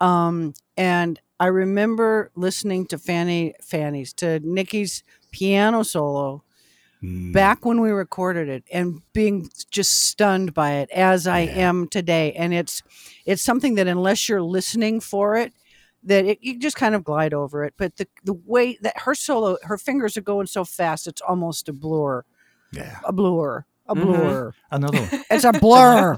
[0.00, 6.42] Um, and I remember listening to Fanny Fanny's to Nickey's piano solo
[7.00, 11.68] Mm, back when we recorded it and being just stunned by it as I Yeah.
[11.68, 12.32] am today.
[12.32, 12.82] And it's
[13.24, 15.52] it's something that unless you're listening for it,
[16.02, 17.74] that it, you just kind of glide over it.
[17.76, 21.68] But the the way that her solo, her fingers are going so fast, it's almost
[21.68, 22.24] a blur,
[22.72, 24.04] yeah, a blur, a Mhm.
[24.04, 24.52] blur.
[24.70, 25.08] another one.
[25.30, 26.16] It's a blur.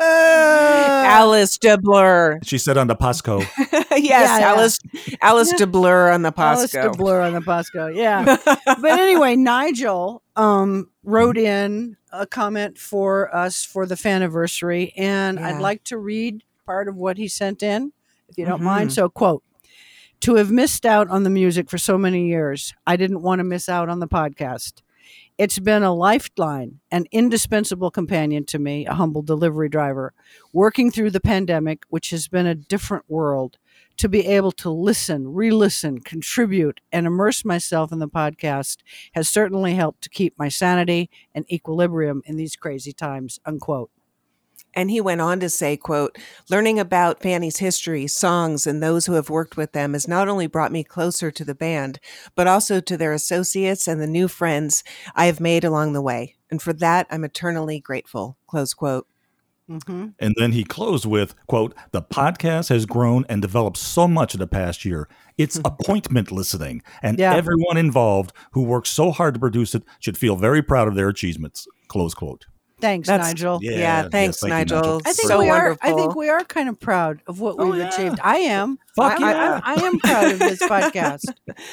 [0.00, 2.40] Alice de Blur.
[2.42, 3.38] She said on the Pasco.
[3.60, 4.48] yes, Yeah, yeah.
[4.48, 4.78] Alice
[5.20, 6.90] Alice de Blur on the Alice Pasco.
[6.92, 7.86] de blur on the Pasco.
[7.88, 8.36] Yeah.
[8.44, 15.48] but anyway, Nigel um, wrote in a comment for us for the anniversary, and Yeah.
[15.48, 17.92] I'd like to read part of what he sent in,
[18.28, 18.90] if you don't mind.
[18.90, 18.94] Mhm.
[18.94, 19.42] So, quote.
[20.22, 23.44] To have missed out on the music for so many years, I didn't want to
[23.44, 24.82] miss out on the podcast.
[25.40, 30.12] It's been a lifeline, an indispensable companion to me, a humble delivery driver,
[30.52, 33.56] working through the pandemic, which has been a different world
[33.96, 38.80] to be able to listen, re listen, contribute, and immerse myself in the podcast
[39.14, 43.40] has certainly helped to keep my sanity and equilibrium in these crazy times.
[43.46, 43.90] Unquote.
[44.74, 46.16] And he went on to say, quote,
[46.48, 50.46] learning about Fanny's history, songs, and those who have worked with them has not only
[50.46, 51.98] brought me closer to the band,
[52.36, 56.36] but also to their associates and the new friends I have made along the way.
[56.50, 58.36] And for that, I'm eternally grateful.
[58.46, 59.06] Close quote.
[59.70, 60.08] Mm-hmm.
[60.18, 64.40] And then he closed with, quote, the podcast has grown and developed so much in
[64.40, 65.08] the past year.
[65.38, 66.82] It's appointment listening.
[67.02, 67.34] And Yeah.
[67.34, 71.08] everyone involved who worked so hard to produce it should feel very proud of their
[71.08, 71.68] achievements.
[71.86, 72.46] Close quote.
[72.80, 73.58] Thanks, That's- Nigel.
[73.62, 75.00] Yeah, yes, thanks, thank you, Nigel.
[75.04, 75.78] I think so we wonderful.
[75.88, 75.92] are.
[75.92, 77.88] I think we are kind of proud of what Oh, we've yeah.
[77.88, 78.18] achieved.
[78.22, 78.78] I am.
[78.96, 79.60] Fuck I, yeah.
[79.64, 81.24] I, I am proud of this podcast.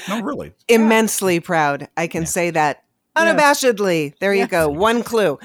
[0.10, 0.54] No, really.
[0.68, 1.88] immensely proud.
[1.98, 2.28] I can Yeah.
[2.28, 2.84] say that
[3.18, 4.14] Unabashedly.
[4.20, 4.70] There you go.
[4.70, 5.40] One clue.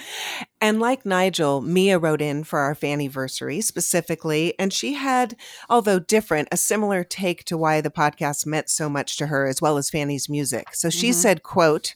[0.60, 5.36] And like Nigel, Mia wrote in for our Fanniversary specifically, and she had,
[5.70, 9.62] although different, a similar take to why the podcast meant so much to her, as
[9.62, 10.74] well as Fanny's music.
[10.74, 11.20] So she mm-hmm.
[11.20, 11.94] said, quote,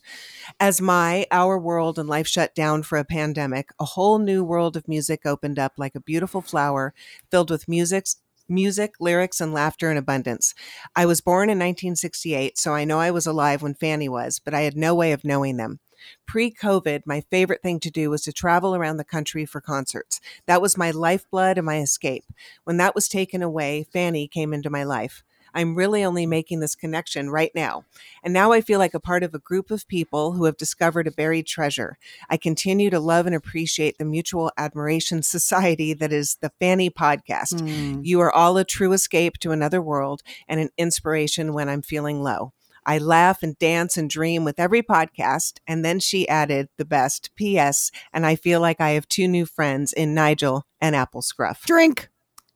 [0.58, 4.76] as my, our world and life shut down for a pandemic, a whole new world
[4.76, 6.94] of music opened up like a beautiful flower
[7.30, 8.06] filled with music,
[8.48, 10.54] music, lyrics, and laughter in abundance.
[10.94, 14.54] I was born in 1968, so I know I was alive when Fanny was, but
[14.54, 15.80] I had no way of knowing them.
[16.26, 20.20] Pre COVID, my favorite thing to do was to travel around the country for concerts.
[20.46, 22.24] That was my lifeblood and my escape.
[22.64, 25.22] When that was taken away, Fanny came into my life.
[25.56, 27.86] I'm really only making this connection right now.
[28.22, 31.06] And now I feel like a part of a group of people who have discovered
[31.06, 31.96] a buried treasure.
[32.28, 37.60] I continue to love and appreciate the mutual admiration society that is the Fanny podcast.
[37.60, 38.02] Hmm.
[38.04, 42.22] You are all a true escape to another world and an inspiration when I'm feeling
[42.22, 42.52] low.
[42.84, 45.58] I laugh and dance and dream with every podcast.
[45.66, 47.90] And then she added the best P.S.
[48.12, 51.64] And I feel like I have two new friends in Nigel and Apple Scruff.
[51.64, 52.10] Drink.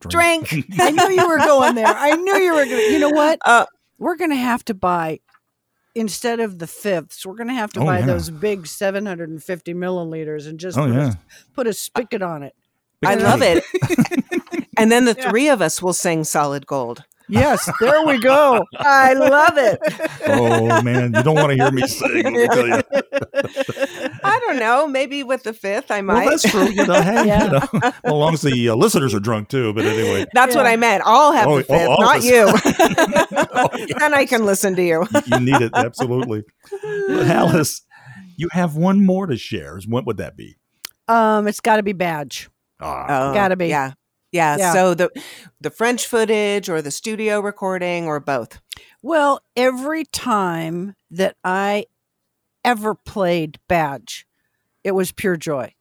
[0.09, 0.51] Drink.
[0.79, 1.85] I knew you were going there.
[1.87, 2.91] I knew you were going to.
[2.91, 3.39] You know what?
[3.45, 3.65] Uh,
[3.97, 5.19] We're going to have to buy,
[5.95, 8.05] instead of the fifths, we're going to have to Oh, buy yeah.
[8.05, 11.09] those big 750 milliliters and just Oh, put, yeah.
[11.11, 12.55] a, put a spigot on it.
[13.05, 13.63] I love it.
[14.77, 15.29] and then the Yeah.
[15.29, 17.03] three of us will sing Solid Gold.
[17.31, 18.65] Yes, there we go.
[18.77, 19.79] I love it.
[20.27, 22.23] Oh man, you don't want to hear me sing.
[22.23, 22.81] Let me tell you.
[24.23, 24.87] I don't know.
[24.87, 26.25] Maybe with the fifth, I might.
[26.25, 26.69] Well, that's true.
[26.69, 27.43] You know, hey, Yeah.
[27.45, 29.73] you know, well, as long as the uh, listeners are drunk too.
[29.73, 31.03] But anyway, That's what I meant.
[31.05, 32.47] I'll have Oh, the oh, fifth, all of not you.
[33.53, 33.69] Oh,
[33.99, 35.05] Then I can listen to you.
[35.25, 36.43] you need it absolutely.
[37.07, 37.81] But Alice,
[38.37, 39.79] you have one more to share.
[39.87, 40.55] What would that be?
[41.07, 42.49] Um, it's got to be badge.
[42.79, 43.67] Ah, Oh, Gotta be.
[43.67, 43.93] Yeah.
[44.31, 44.57] Yeah.
[44.57, 44.73] Yeah.
[44.73, 45.09] So the
[45.59, 48.61] the French footage or the studio recording or both.
[49.01, 51.85] Well, every time that I
[52.63, 54.27] ever played Badge,
[54.83, 55.73] it was pure joy.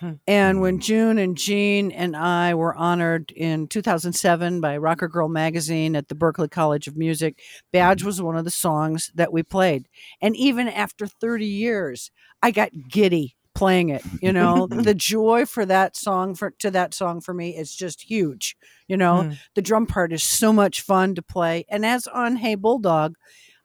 [0.00, 0.12] Hmm.
[0.26, 6.08] And when June and Jean and I were honored in 2007 by ROCKRGRL magazine at
[6.08, 7.38] the Berklee College of Music,
[7.70, 9.88] Badge was one of the songs that we played.
[10.22, 12.10] And even after 30 years,
[12.42, 14.02] I got giddy playing it.
[14.22, 18.02] You know, the joy for that song for to that song for me is just
[18.02, 18.56] huge.
[18.88, 19.32] You know, Hmm.
[19.54, 21.64] the drum part is so much fun to play.
[21.68, 23.16] And as on Hey Bulldog,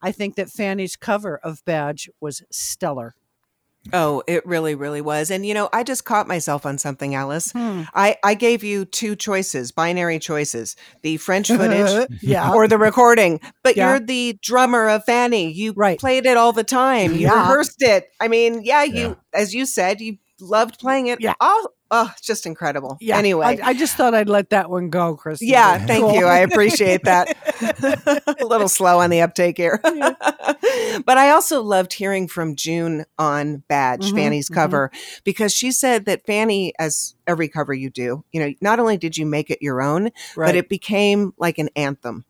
[0.02, 3.16] I think that Fanny's cover of Badge was stellar.
[3.94, 5.30] Oh, it really, really was.
[5.30, 7.52] And you know, I just caught myself on something, Alice.
[7.52, 7.84] Hmm.
[7.94, 10.76] I, I gave you two choices, binary choices.
[11.04, 12.52] The French footage yeah.
[12.52, 13.40] or the recording.
[13.64, 13.92] But Yeah.
[13.92, 15.52] you're the drummer of Fanny.
[15.52, 16.00] You Right.
[16.00, 17.14] played it all the time.
[17.14, 17.42] You Yeah.
[17.42, 18.08] rehearsed it.
[18.20, 19.14] I mean, yeah, you Yeah.
[19.34, 21.22] as you said, you loved playing it.
[21.22, 21.34] Yeah.
[21.40, 22.98] Oh, oh just incredible.
[23.02, 23.18] yeah.
[23.18, 23.46] Anyway.
[23.46, 25.48] I, I just thought I'd let that one go, Kristen.
[25.48, 26.14] yeah, thank cool.
[26.16, 26.26] you.
[26.26, 27.36] I appreciate that.
[28.42, 29.80] a little slow on the uptake here.
[29.84, 34.56] but I also loved hearing from June on Badge, Mhm, Fanny's mhm.
[34.56, 34.92] cover,
[35.24, 39.18] because she said that Fanny, as every cover you do, you know, not only did
[39.18, 40.06] you make it your own,
[40.36, 40.48] right.
[40.48, 42.26] but it became like an anthem.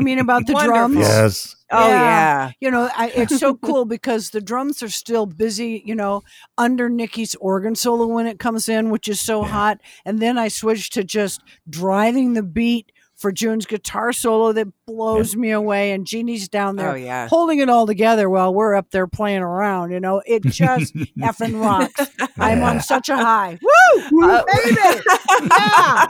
[0.00, 0.96] I mean about the drums?
[0.96, 1.56] yes.
[1.70, 1.94] Oh, Yeah.
[2.00, 2.50] yeah.
[2.60, 6.22] You know, I, it's so cool because the drums are still busy, you know,
[6.58, 9.80] under Nickey's organ solo when it comes in, which is so hot.
[10.04, 12.90] And then I switch to just driving the beat
[13.20, 15.92] for June's guitar solo that blows me away.
[15.92, 17.28] And Jeannie's down there Oh, yeah.
[17.28, 19.90] holding it all together while we're up there playing around.
[19.92, 22.10] You know, it just effing rocks.
[22.38, 23.58] I'm on such a high.
[24.10, 24.22] Woo!
[24.28, 24.76] Uh, baby!
[25.40, 26.06] Yeah!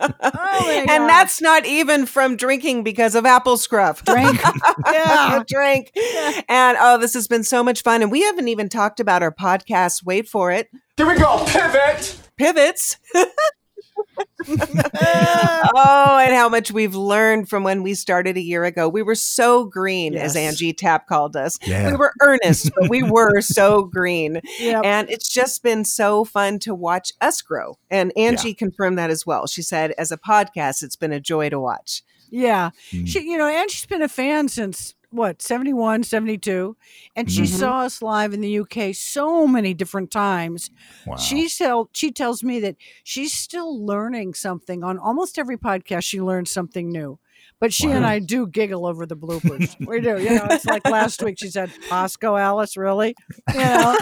[0.00, 1.08] Oh my and God.
[1.08, 4.04] that's not even from drinking because of apple scruff.
[4.04, 4.40] Drink.
[4.86, 5.42] Yeah.
[5.46, 5.90] drink.
[6.48, 8.02] And oh, this has been so much fun.
[8.02, 10.04] And we haven't even talked about our podcast.
[10.04, 10.68] Wait for it.
[10.96, 11.44] Here we go.
[11.46, 12.16] Pivot.
[12.36, 12.96] Pivots.
[14.48, 18.88] oh, and how much we've learned from when we started a year ago.
[18.88, 21.58] We were so green, as Angie Tapp called us.
[21.62, 21.90] Yeah.
[21.90, 24.40] We were earnest, but we were so green.
[24.58, 24.84] Yep.
[24.84, 27.76] And it's just been so fun to watch us grow.
[27.90, 29.46] And Angie confirmed that as well.
[29.46, 32.02] She said, as a podcast, it's been a joy to watch.
[32.30, 32.70] Yeah.
[32.92, 33.08] Mm.
[33.08, 36.76] She, you know, and she's been a fan since what, 71, 72.
[37.16, 37.46] And she Mhm.
[37.58, 40.70] saw us live in the UK so many different times.
[41.06, 41.16] Wow.
[41.16, 46.04] She tell, she tells me that she's still learning something on almost every podcast.
[46.04, 47.18] She learns something new.
[47.58, 49.74] But she and I do giggle over the bloopers.
[49.86, 50.18] we do.
[50.22, 53.14] You know, it's like last week she said, Pasco Alice, really?
[53.52, 53.96] You know?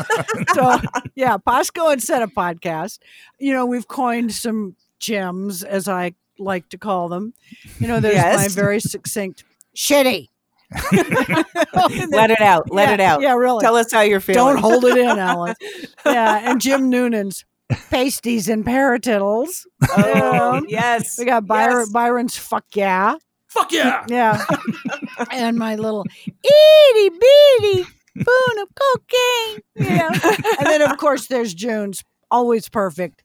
[0.54, 0.78] so
[1.16, 2.98] yeah, Pasco instead of podcast.
[3.38, 7.34] You know, we've coined some gems, as I like to call them.
[7.80, 9.42] You know, there's my very succinct
[9.76, 10.28] shitty.
[10.92, 12.70] Let it out.
[12.70, 13.20] Let Yeah, it out.
[13.22, 13.62] Yeah, really.
[13.62, 14.54] Tell us how you're feeling.
[14.54, 15.56] Don't hold it in, Alice.
[16.04, 17.44] Yeah, and Jim Noonan's
[17.90, 19.66] pasties and paratittles.
[19.96, 21.18] Oh, um, yes.
[21.18, 21.90] We got Byron, Yes.
[21.90, 23.16] Byron's fuck yeah.
[23.48, 24.04] Fuck yeah.
[24.08, 24.44] Yeah.
[25.32, 27.84] and my little itty bitty
[28.20, 29.60] spoon of cocaine.
[29.76, 30.10] Yeah.
[30.58, 33.22] and then, of course, there's June's always perfect.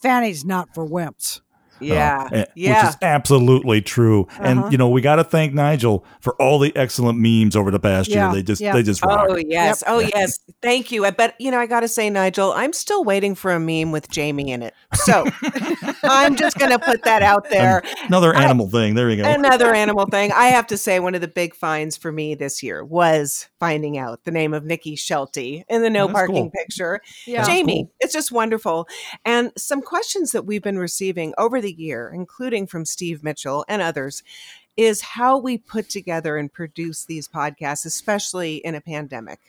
[0.00, 1.40] Fanny's not for wimps.
[1.80, 2.28] Yeah.
[2.32, 2.82] Uh, eh, yeah.
[2.82, 4.26] Which is absolutely true.
[4.30, 4.42] Uh-huh.
[4.42, 7.80] And you know, we got to thank Nigel for all the excellent memes over the
[7.80, 8.34] past Yeah, year.
[8.36, 8.72] They just yeah.
[8.72, 9.26] they just rock.
[9.28, 10.38] Oh yes, oh yes.
[10.62, 11.04] Thank you.
[11.04, 11.58] I bet you know.
[11.58, 14.74] I got to say, Nigel, I'm still waiting for a meme with Jamie in it.
[14.94, 15.26] So
[16.02, 17.82] I'm just going to put that out there.
[18.06, 18.94] Another I- animal thing.
[18.94, 19.30] There you go.
[19.30, 20.32] Another animal thing.
[20.32, 23.98] I have to say, one of the big finds for me this year was finding
[23.98, 26.50] out the name of Nickey Shelty in the no Oh, that's parking cool.
[26.50, 27.00] picture.
[27.26, 27.44] Yeah.
[27.44, 28.86] Jamie, it's just wonderful.
[29.24, 33.82] And some questions that we've been receiving over the year, including from Steve Mitchell and
[33.82, 34.22] others,
[34.76, 39.40] is how we put together and produce these podcasts, especially in a pandemic.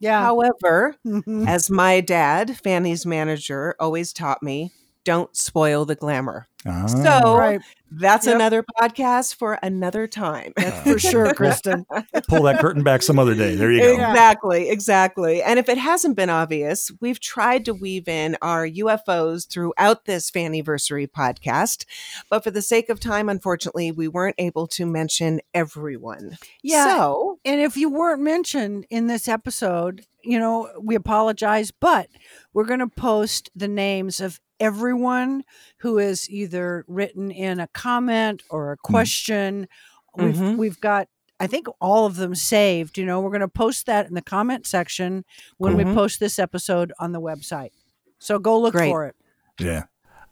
[0.00, 0.20] Yeah.
[0.22, 1.46] However, Mhm.
[1.48, 4.72] as my dad, Fanny's manager, always taught me,
[5.08, 6.46] don't spoil the glamour.
[6.66, 6.84] Ah.
[6.86, 7.60] So Right.
[7.90, 8.34] that's Yep.
[8.34, 10.52] another podcast for another time.
[10.56, 11.86] That's for sure, Kristen.
[12.28, 13.54] pull that curtain back some other day.
[13.54, 13.94] There you go.
[13.94, 15.42] Exactly, exactly.
[15.42, 20.28] And if it hasn't been obvious, we've tried to weave in our UFOs throughout this
[20.30, 21.86] Fanniversary podcast.
[22.28, 26.36] But for the sake of time, unfortunately, we weren't able to mention everyone.
[26.62, 26.84] Yeah.
[26.96, 32.08] So, And if you weren't mentioned in this episode, you know, we apologize, but
[32.52, 35.44] we're going to post the names of everyone
[35.78, 39.68] who is either written in a comment or a question.
[40.16, 40.56] We've Mhm.
[40.56, 41.08] we've got
[41.40, 43.20] I think all of them saved, you know.
[43.20, 45.24] We're going to post that in the comment section
[45.56, 45.94] when we Mhm.
[45.94, 47.70] post this episode on the website.
[48.18, 48.90] So go look Great.
[48.90, 49.14] for it.
[49.60, 49.84] Yeah.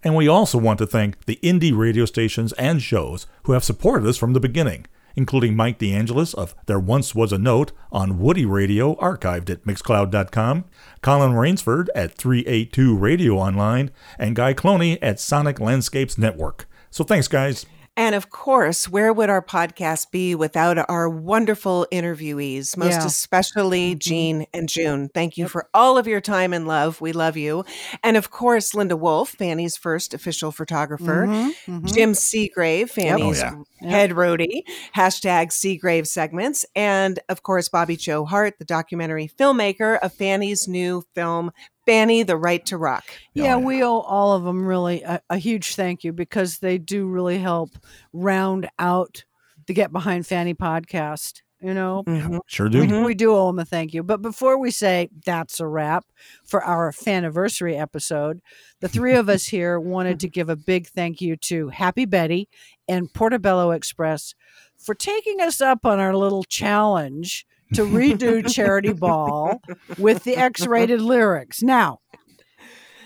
[0.02, 4.04] And we also want to thank the indie radio stations and shows who have supported
[4.08, 4.86] us from the beginning,
[5.16, 10.64] including Mike DeAngelis of There Once Was a Note on Woody Radio, archived at Mixcloud.com,
[11.02, 16.68] Colin Rainsford at 382 Radio Online, and Guy Cloney at Sonic Landscapes Network.
[16.90, 17.66] So thanks, guys.
[17.96, 23.06] And of course, where would our podcast be without our wonderful interviewees, most Yeah.
[23.06, 25.08] especially Jean and June?
[25.14, 27.00] Thank you for all of your time and love.
[27.00, 27.64] We love you.
[28.04, 31.26] And of course, Linda Wolf, Fanny's first official photographer.
[31.26, 31.94] Mhm, mhm.
[31.94, 33.90] Jim Seagrave, Fanny's Oh, yeah.
[33.90, 34.62] head roadie,
[34.94, 41.02] hashtag Seagrave segments, and of course, Bobbi Jo Hart, the documentary filmmaker of Fanny's new
[41.14, 41.50] film,
[41.86, 43.04] Fanny, The Right to Rock.
[43.32, 43.56] Yeah, yeah.
[43.56, 47.38] we owe all of them really a, a huge thank you because they do really
[47.38, 47.70] help
[48.12, 49.24] round out
[49.66, 51.42] the Get Behind Fanny podcast.
[51.62, 52.40] You know, Mhm.
[52.46, 52.82] Sure do.
[52.84, 53.06] Mhm.
[53.06, 54.02] we do owe them a thank you.
[54.02, 56.04] But before we say that's a wrap
[56.44, 58.42] for our Fanniversary episode,
[58.80, 62.50] the three of us here wanted to give a big thank you to Happy Betty
[62.88, 64.34] and Portobello Express
[64.76, 69.60] for taking us up on our little challenge to redo Charity Ball
[69.98, 71.62] with the X rated lyrics.
[71.62, 72.00] Now,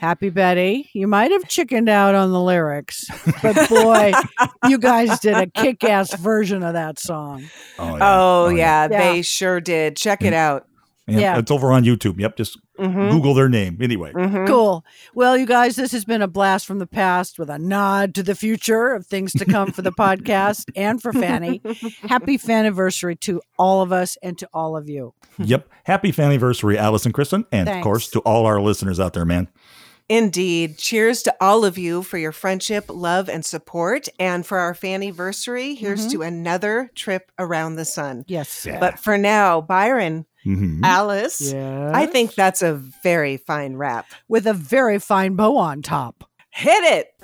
[0.00, 3.04] Happy Betty, you might have chickened out on the lyrics,
[3.42, 4.12] but boy,
[4.66, 7.44] you guys did a kick ass version of that song.
[7.78, 9.12] Oh, oh, oh, yeah, Yeah.
[9.12, 9.96] they sure did.
[9.98, 10.66] Check it out.
[11.06, 11.38] Yeah, Yeah.
[11.38, 12.18] It's over on YouTube.
[12.18, 12.36] Yep.
[12.38, 13.10] Just Mhm.
[13.10, 13.78] Google their name.
[13.80, 14.12] Anyway.
[14.12, 14.46] Mhm.
[14.46, 14.84] Cool.
[15.14, 18.22] Well, you guys, this has been a blast from the past with a nod to
[18.22, 21.60] the future of things to come for the podcast and for Fanny.
[22.08, 25.14] Happy Fanniversary to all of us and to all of you.
[25.38, 25.68] Yep.
[25.84, 27.44] Happy Fanniversary, Alice and Kristen.
[27.52, 29.48] And of course, to all our listeners out there, man.
[30.08, 30.76] Indeed.
[30.76, 34.08] Cheers to all of you for your friendship, love, and support.
[34.18, 36.10] And for our Fanniversary, here's Mm-hmm.
[36.10, 38.24] to another trip around the sun.
[38.26, 38.66] Yes.
[38.66, 38.80] Yeah.
[38.80, 40.80] But for now, Byron, Mhm.
[40.82, 41.92] Alice, Yeah.
[41.94, 44.06] I think that's a very fine wrap.
[44.28, 46.24] with a very fine bow on top.
[46.50, 47.14] Hit it.